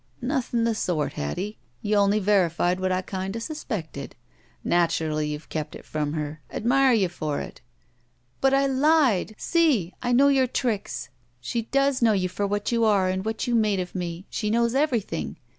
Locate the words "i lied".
8.51-9.35